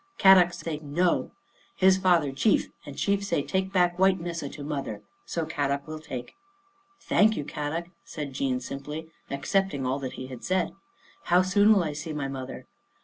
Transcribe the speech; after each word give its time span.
Kadok 0.17 0.51
say' 0.51 0.79
No.' 1.03 1.29
His 1.75 1.99
father 1.99 2.31
chief, 2.31 2.71
and 2.87 2.97
chief 2.97 3.23
say,' 3.23 3.43
Take 3.43 3.71
back 3.71 3.99
white 3.99 4.19
Missa 4.19 4.49
to 4.49 4.63
mother.' 4.63 5.03
So 5.27 5.45
Kadok 5.45 5.85
will 5.85 5.99
take."" 5.99 6.33
Thank 7.07 7.37
you, 7.37 7.45
Kadok," 7.45 7.85
said 8.03 8.33
Jean 8.33 8.59
simply, 8.61 9.11
ac 9.29 9.43
cepting 9.43 9.85
all 9.85 9.99
that 9.99 10.13
he 10.13 10.35
said." 10.39 10.71
How 11.25 11.43
soon 11.43 11.71
will 11.71 11.83
I 11.83 11.93
see 11.93 12.13
my 12.13 12.27
mother? 12.27 12.65